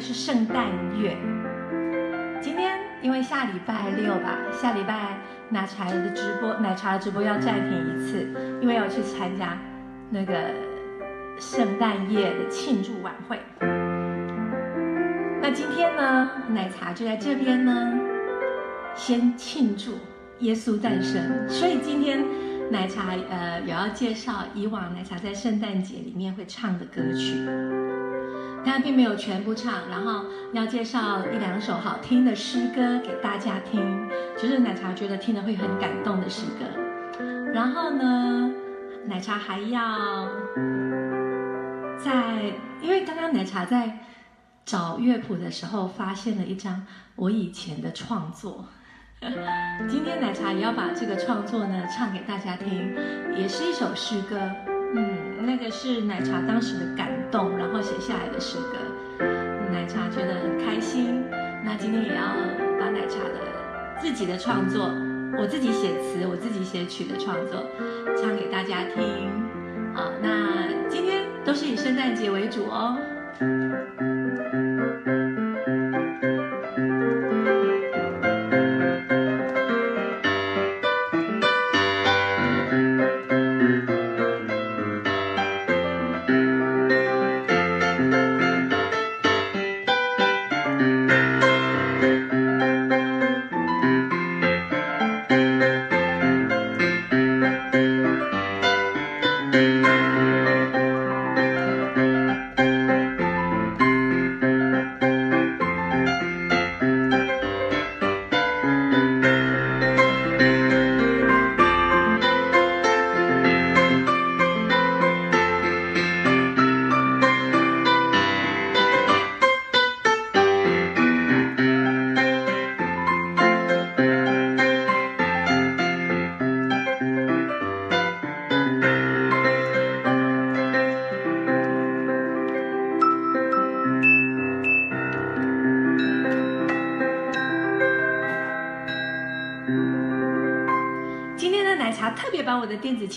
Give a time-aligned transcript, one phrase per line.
[0.00, 0.66] 是圣诞
[0.98, 1.16] 月。
[2.40, 5.18] 今天因为下礼拜六吧，下礼拜
[5.50, 8.26] 奶茶的直播，奶茶的直播要暂停一次，
[8.60, 9.58] 因为要去参加
[10.10, 10.50] 那个
[11.38, 13.40] 圣诞夜的庆祝晚会。
[15.40, 17.94] 那今天呢，奶茶就在这边呢，
[18.94, 19.92] 先庆祝
[20.40, 22.24] 耶稣诞生，所以今天
[22.70, 27.46] 奶茶呃也要介绍以往奶茶在圣诞节里面会唱的歌曲。
[28.66, 36.66] 他并没有全部唱，然后要介绍一两首好听的诗歌给大家听，就是奶茶觉得听了会很感动的诗歌。
[37.54, 38.52] 然后呢，
[39.06, 40.28] 奶茶还要
[41.96, 44.00] 在，因为刚刚奶茶在
[44.64, 48.66] 找乐谱的时候，发现了一张我以前的创作。
[49.88, 52.94] 今天奶茶也要把这个创作呢唱给大家听，
[53.34, 54.36] 也是一首诗歌。
[54.94, 59.24] 嗯，那个是奶茶当时的感动，然后写下来的诗歌，
[59.72, 61.22] 奶茶觉得很开心。
[61.64, 62.34] 那今天也要
[62.80, 64.92] 把奶茶的自己的创作，
[65.38, 67.64] 我自己写词，我自己写曲的创作，
[68.20, 69.30] 唱给大家听。
[69.94, 72.98] 好，那今天都是以圣诞节为主哦。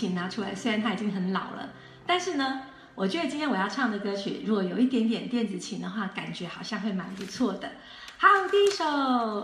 [0.00, 1.68] 琴拿出来，虽然它已经很老了，
[2.06, 2.62] 但是呢，
[2.94, 7.72] 我觉得今天我要唱的歌曲，如果有一点点电子琴的话，感觉好像会蛮不错的。
[8.16, 8.82] 好，第一首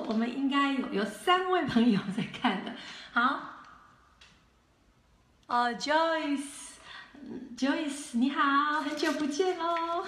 [0.08, 2.72] 我们应该有有三位朋友在看的。
[3.12, 3.60] 好，
[5.46, 10.06] 哦，Joyce，Joyce，你好，很久不见喽。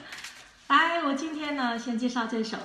[0.68, 2.58] 来，我今天呢，先介绍这首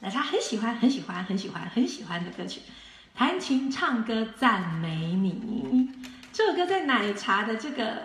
[0.00, 2.60] 奶茶很喜欢、很喜欢、很喜欢、很喜欢的歌曲。
[3.14, 5.88] 弹琴唱歌赞美你，
[6.34, 8.02] 这首歌在奶茶的这个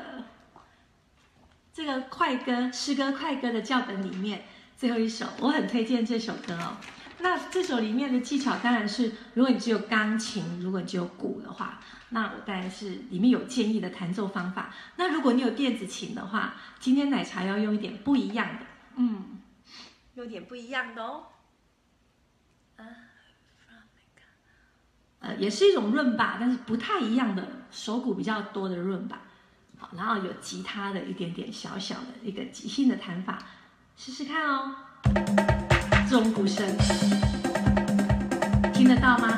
[1.74, 4.46] 这个快歌诗歌快歌的教本里面
[4.78, 6.78] 最后一首，我很推荐这首歌哦。
[7.18, 14.76] 那这首里面的技巧当然是，如果你只有钢琴，如果你只有鼓的话，那我当然是里面有建议的弹奏方法。
[14.98, 18.66] 那如果你有电子琴的话，今天奶茶要用一点不一样的，
[18.98, 19.42] 嗯，
[20.14, 21.24] 有点不一样的哦。
[22.78, 22.86] 啊。
[25.22, 29.22] 呃，也是一种润吧，但是不太一样的手鼓比较多的润吧。
[29.78, 33.40] 好，然后有吉他的一点点小小的一个即兴的弹法，
[33.96, 34.76] 试试看哦。
[36.10, 36.66] 这种鼓声
[38.74, 39.38] 听得到吗？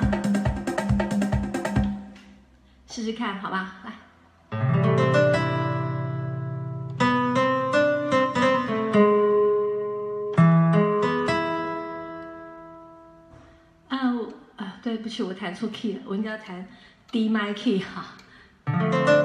[2.87, 3.93] 试试看，好吧，来。
[14.83, 16.67] 对不起，我弹错 key 了，我应该要弹
[17.11, 19.20] D m i key 哈。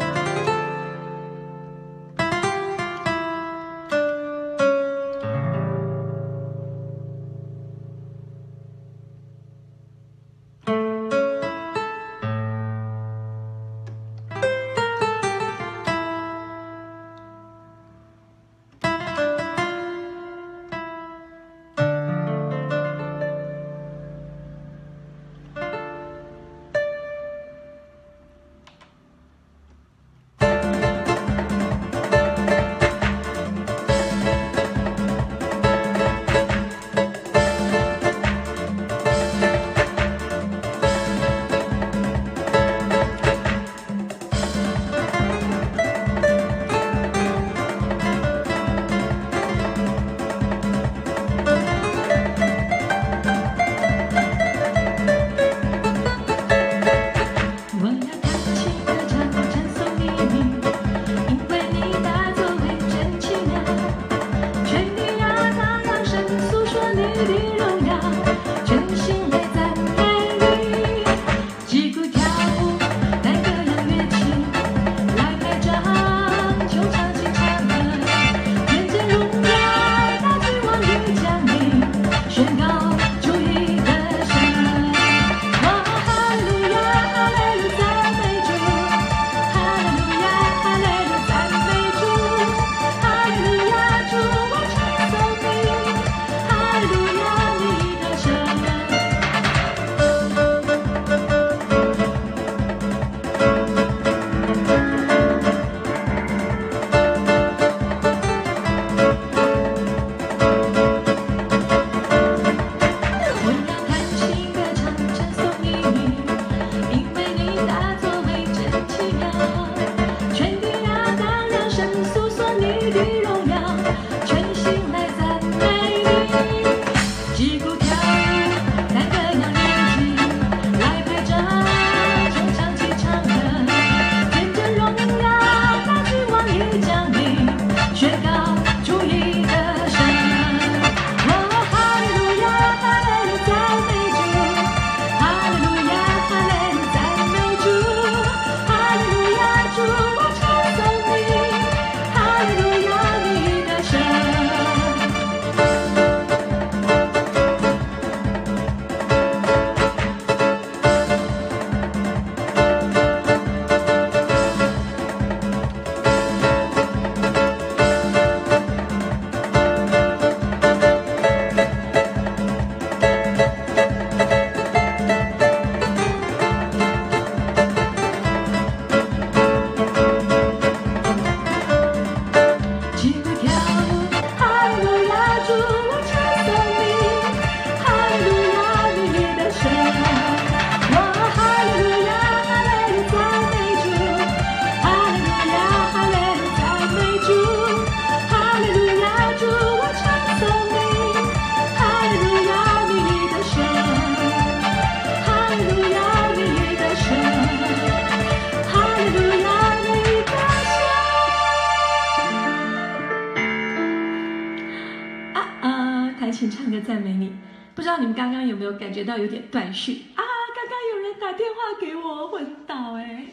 [218.66, 220.22] 有感觉到有点断续啊？
[220.54, 223.26] 刚刚有人打电话给我，昏倒哎！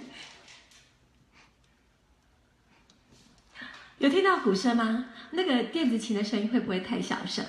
[3.98, 5.06] 有听到鼓声吗？
[5.32, 7.44] 那个电子琴的声音会不会太小声？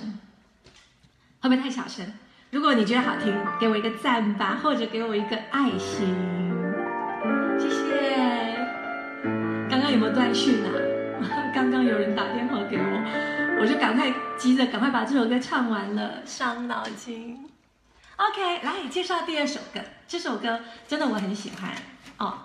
[1.41, 2.13] 会不会太小声？
[2.51, 6.07] 如果你觉得好听，给我一个赞吧，或者给我一个爱心，
[7.59, 8.55] 谢谢。
[9.69, 10.69] 刚刚有没有断续呢？
[11.53, 17.49] 刚刚有人打电话给我，我就赶快急着赶快把这首歌唱完了，伤脑筋。
[18.17, 21.75] OK，来介绍第二首歌，这首歌真的我很喜欢
[22.17, 22.43] 哦。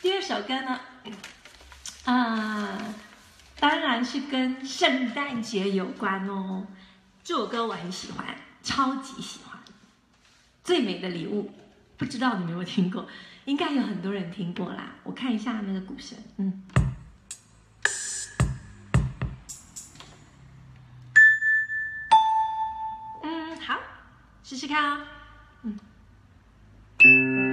[0.00, 0.80] 第二首歌呢，
[2.04, 2.78] 啊，
[3.58, 6.66] 当然是跟圣诞节有关哦。
[7.24, 8.24] 这首歌我很喜欢。
[8.64, 9.58] 超级喜欢，
[10.62, 11.50] 最美的礼物，
[11.96, 13.08] 不知道你有没有听过？
[13.44, 14.92] 应该有很多人听过啦。
[15.02, 16.62] 我看一下那个鼓声，嗯，
[24.72, 24.98] 看啊，
[27.04, 27.51] 嗯。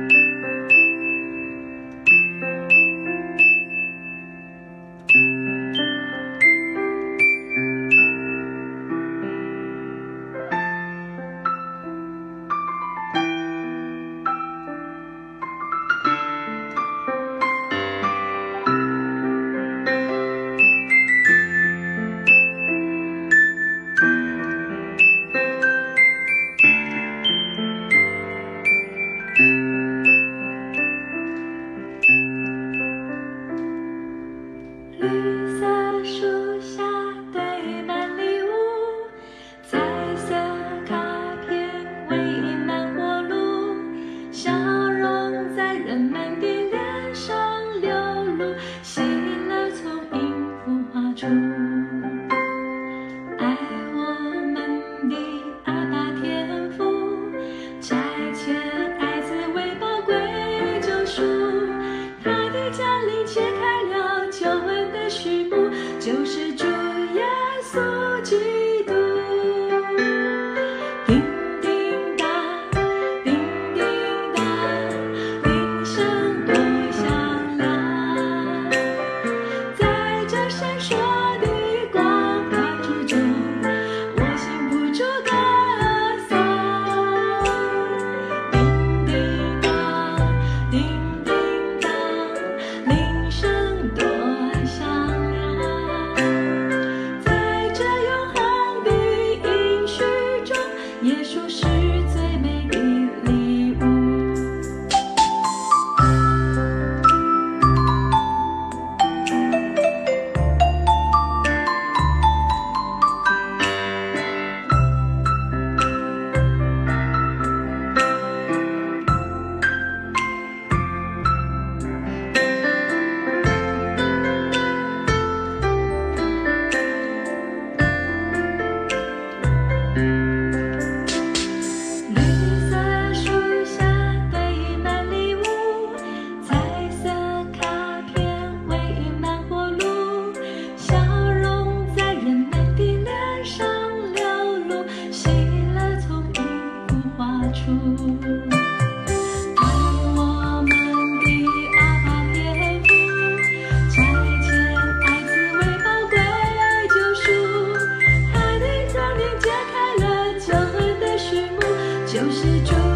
[162.12, 162.89] 就是注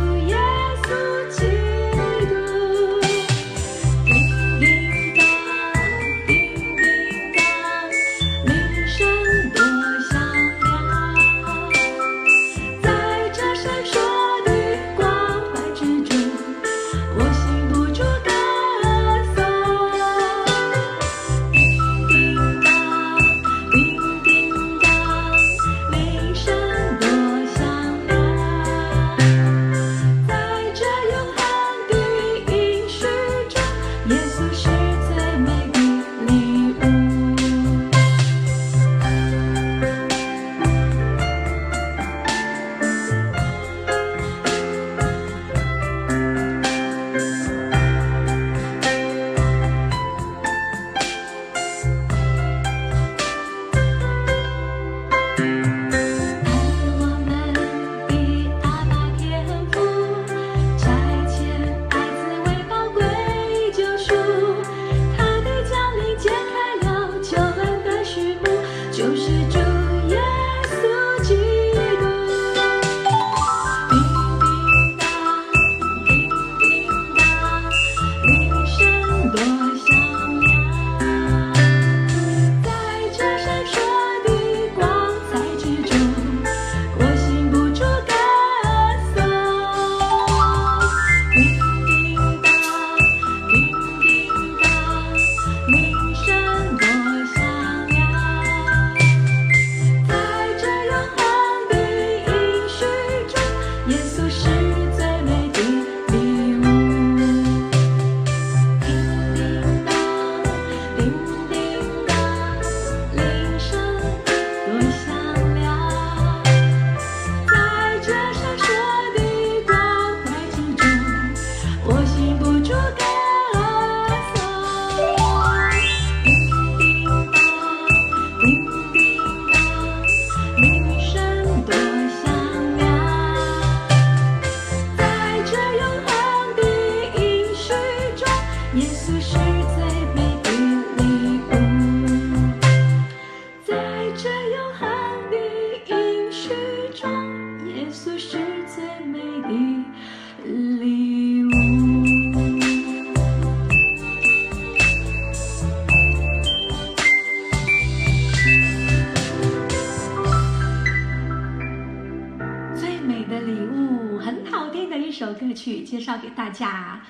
[166.23, 167.01] 给大家。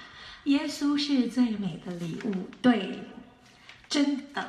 [0.46, 3.00] 耶稣是最美的礼物，对，
[3.88, 4.46] 真的。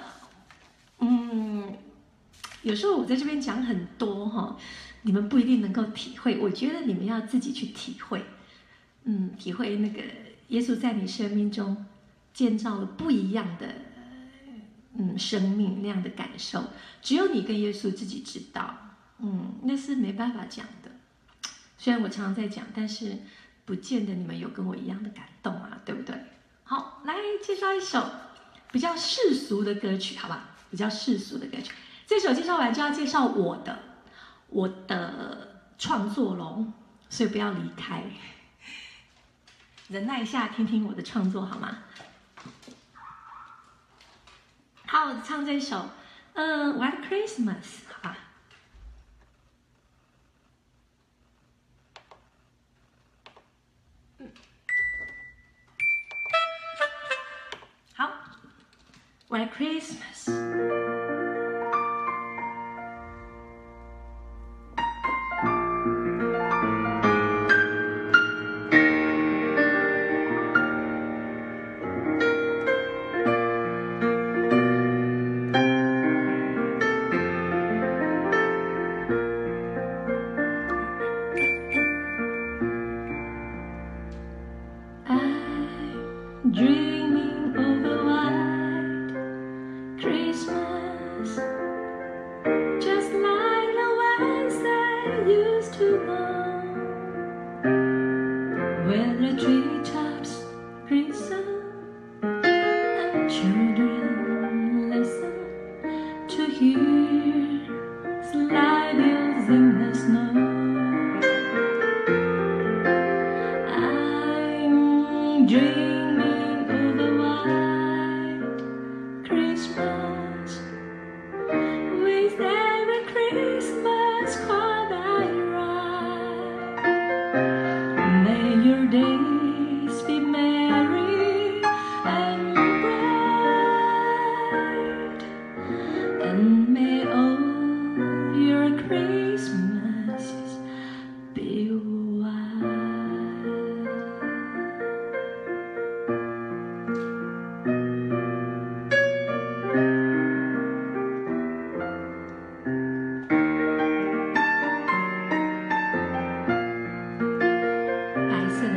[0.98, 1.72] 嗯，
[2.62, 4.56] 有时候我在这边讲很多哈，
[5.02, 6.38] 你们不一定能够体会。
[6.38, 8.24] 我觉得你们要自己去体会，
[9.04, 10.02] 嗯，体会那个
[10.48, 11.86] 耶稣在你生命中
[12.32, 13.68] 建造了不一样的，
[14.98, 16.64] 嗯，生命那样的感受，
[17.00, 18.74] 只有你跟耶稣自己知道。
[19.20, 20.90] 嗯，那是没办法讲的。
[21.78, 23.18] 虽然我常常在讲，但是
[23.64, 26.14] 不见得你们有跟我一样的感动啊，对不对？
[26.64, 28.10] 好，来介绍一首
[28.72, 30.50] 比较世俗的歌曲，好吧？
[30.70, 31.72] 比较世俗的歌曲。
[32.06, 33.78] 这首介绍完就要介绍我的
[34.48, 36.66] 我的创作喽，
[37.08, 38.04] 所以不要离开，
[39.88, 41.78] 忍耐一下，听听我的创作好吗？
[44.86, 45.88] 好，我唱这首，
[46.34, 47.54] 嗯，《White Christmas》。
[59.34, 60.43] White Christmas。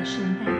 [0.07, 0.56] 神态。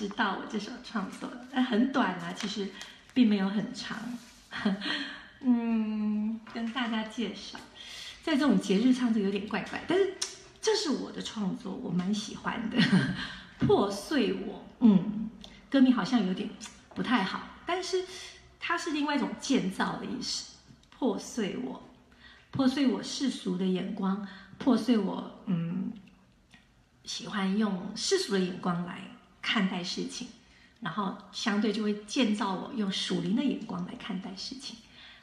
[0.00, 2.66] 知道我这首创作，但很短啊，其实
[3.12, 3.98] 并没有很长。
[5.44, 7.58] 嗯，跟大家介绍，
[8.22, 10.14] 在这种节日唱就有点怪怪，但是
[10.62, 12.78] 这是我的创作，我蛮喜欢的。
[13.60, 15.28] 破碎我，嗯，
[15.68, 16.48] 歌名好像有点
[16.94, 18.02] 不太好，但是
[18.58, 20.56] 它是另外一种建造的意思。
[20.88, 21.82] 破碎我，
[22.50, 25.92] 破碎我世俗的眼光，破碎我，嗯，
[27.04, 29.02] 喜欢用世俗的眼光来
[29.42, 30.28] 看待事情，
[30.80, 34.76] 然后相对就会建造我用属灵的眼光来看待事情。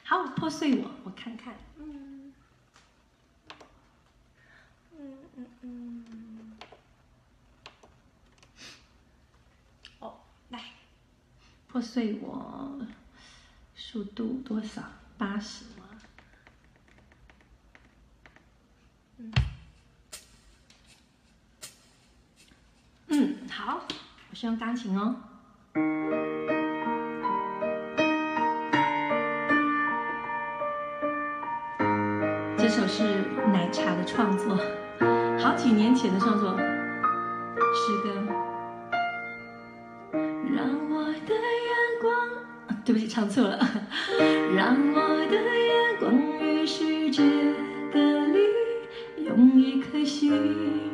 [0.04, 2.32] 好，破碎我，我看看，嗯，
[4.98, 5.16] 嗯
[5.62, 6.56] 嗯嗯，
[10.00, 10.64] 哦，来，
[11.68, 12.80] 破碎我，
[13.76, 14.82] 速度多少？
[15.18, 15.84] 八十吗？
[19.18, 19.32] 嗯，
[23.08, 23.84] 嗯，好，
[24.38, 25.16] 我先用钢琴哦。
[32.56, 33.02] 这首是
[33.52, 34.56] 奶茶的创作，
[35.40, 38.14] 好几年前的创作诗歌。
[40.54, 42.14] 让我的眼光，
[42.84, 43.58] 对不起，唱错了。
[44.54, 47.24] 让我的眼光与世界
[47.92, 48.38] 隔离，
[49.24, 50.87] 用一颗心。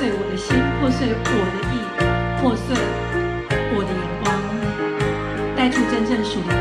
[0.00, 1.76] 碎，我的心破碎，我的意
[2.40, 2.74] 破碎，
[3.74, 4.32] 我的眼光
[5.54, 6.59] 带出真正属于。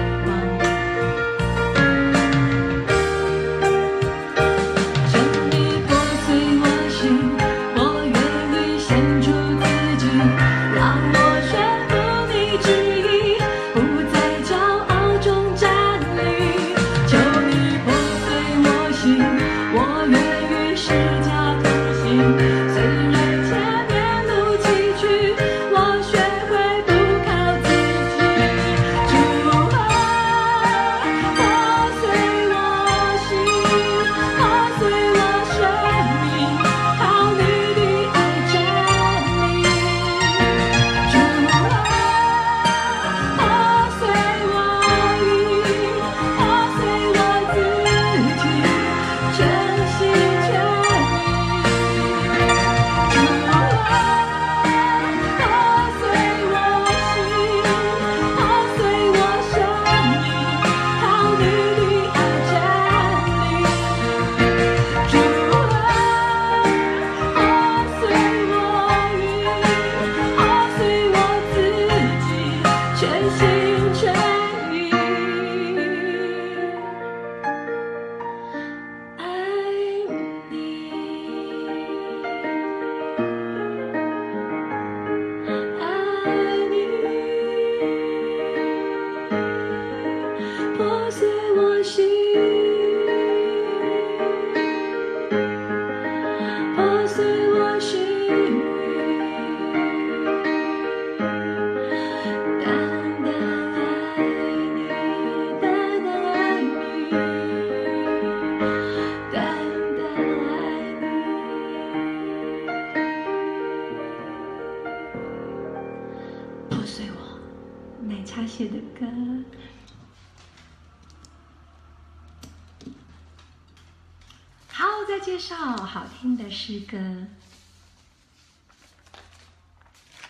[125.10, 126.48] 在介绍好听的。
[126.52, 127.26] 诗歌，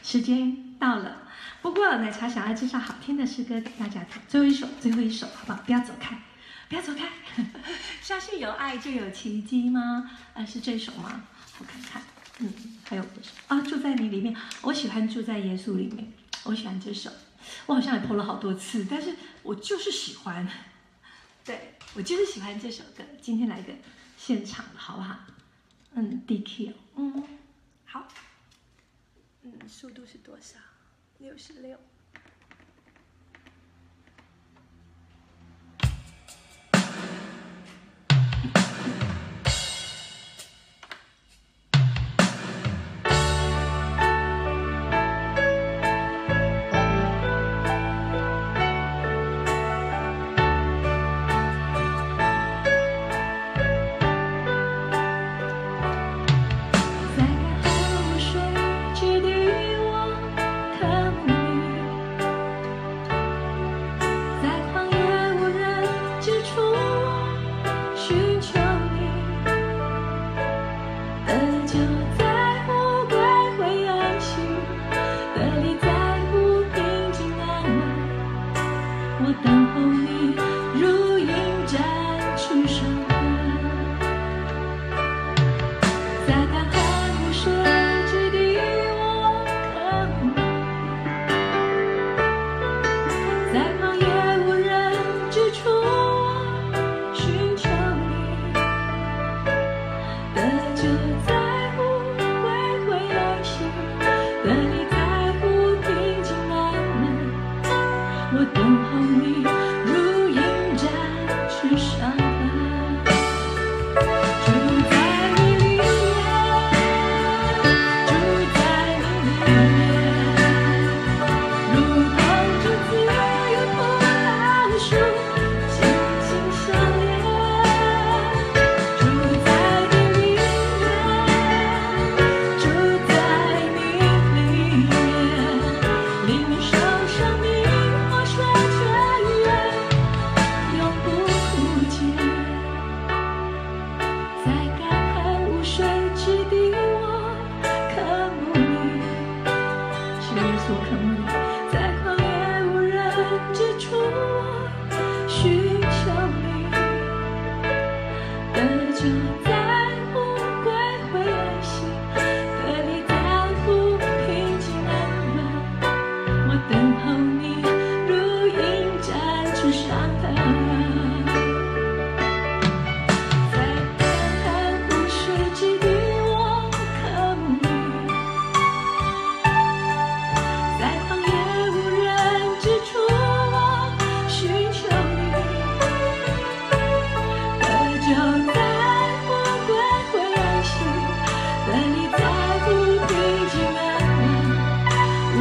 [0.02, 1.28] 时间到了。
[1.62, 5.60] 不过奶茶想要介绍好听的诗歌给大家听，最后一首，最后一首，好不好？
[5.66, 6.18] 不要走开，
[6.70, 7.10] 不要走开。
[8.02, 10.10] 相信有爱就有奇迹吗？
[10.34, 11.24] 啊，是这首吗？
[11.58, 12.02] 我看看，
[12.38, 12.54] 嗯，
[12.88, 14.34] 还有这首啊，住在你里面。
[14.62, 16.14] 我喜欢住在耶稣里面，
[16.44, 17.12] 我喜欢这首。
[17.66, 20.48] 我好像也播了好多次，但是我就是喜欢。
[21.44, 23.04] 对，我就是喜欢这首歌。
[23.22, 23.74] 今天来个
[24.20, 25.18] 现场的好不好？
[25.94, 27.24] 嗯，DQ，嗯，
[27.86, 28.06] 好，
[29.44, 30.60] 嗯，速度是多少？
[31.20, 31.80] 六十六。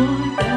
[0.01, 0.48] 我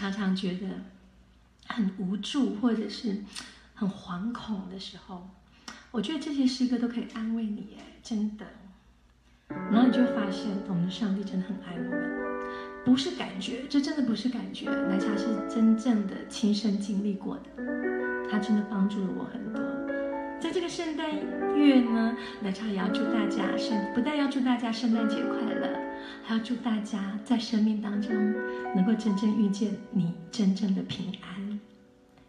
[0.00, 0.66] 常常觉得
[1.66, 3.18] 很无助，或者是
[3.74, 5.28] 很惶恐的时候，
[5.90, 8.46] 我觉得这些诗歌都可以安慰你，哎，真的。
[9.70, 12.10] 然后你就发现，我们的上帝真的很爱我们，
[12.82, 17.50] 不是感觉，这真的不是感觉，奶茶是真正的亲身经历过的，
[18.30, 19.62] 他真的帮助了我很多。
[20.40, 21.10] 在这个圣诞
[21.54, 25.69] 月呢，奶茶也要祝大家圣，不但要祝大家圣诞节快乐，
[26.30, 28.14] 要祝大家在生命当中
[28.76, 31.60] 能够真正遇见你真正的平安。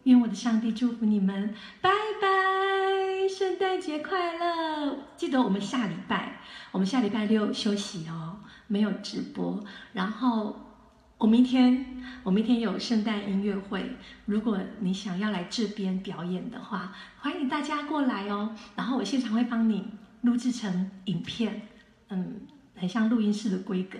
[0.02, 1.88] 愿我的上帝祝福你们，拜
[2.20, 4.98] 拜，圣诞节快乐！
[5.16, 6.40] 记得我们下礼拜，
[6.72, 10.56] 我们下礼拜六休息哦，没有直播，然后。
[11.18, 13.92] 我明天，我明天有圣诞音乐会。
[14.24, 18.56] 如果你想要来这边表演的话，欢迎大家过来哦。
[18.74, 19.86] 然后我现场会帮你
[20.22, 21.62] 录制成影片，
[22.08, 22.40] 嗯，
[22.82, 23.96] 很像录音室的规格。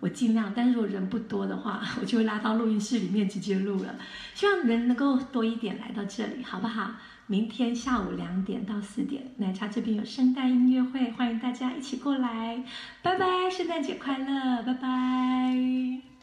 [0.00, 3.96] 我尽量，但是如果人不多的话， 我就会拉到录音室里面直接录了。
[4.34, 6.92] 希望人能够多一点来到这里，好不好？
[7.26, 12.64] 明天下午两点到四点，奶茶这边有圣诞音乐会，欢迎大家一起过来。
[13.02, 16.13] 拜拜，圣诞节快乐，拜拜。